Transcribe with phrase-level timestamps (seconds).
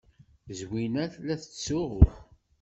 [0.59, 2.03] Zwina tella tettsuɣu.